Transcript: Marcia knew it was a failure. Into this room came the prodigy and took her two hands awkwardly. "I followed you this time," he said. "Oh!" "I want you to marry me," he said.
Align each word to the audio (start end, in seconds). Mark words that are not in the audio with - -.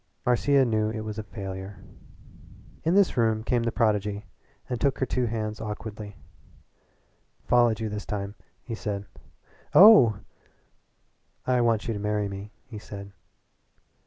Marcia 0.25 0.65
knew 0.65 0.89
it 0.89 1.01
was 1.05 1.19
a 1.19 1.23
failure. 1.23 1.77
Into 2.83 2.97
this 2.97 3.17
room 3.17 3.43
came 3.43 3.61
the 3.61 3.71
prodigy 3.71 4.25
and 4.67 4.81
took 4.81 4.97
her 4.97 5.05
two 5.05 5.27
hands 5.27 5.61
awkwardly. 5.61 6.15
"I 6.17 7.47
followed 7.47 7.79
you 7.79 7.87
this 7.87 8.07
time," 8.07 8.33
he 8.63 8.73
said. 8.73 9.05
"Oh!" 9.75 10.17
"I 11.45 11.61
want 11.61 11.87
you 11.87 11.93
to 11.93 11.99
marry 11.99 12.27
me," 12.27 12.51
he 12.65 12.79
said. 12.79 13.11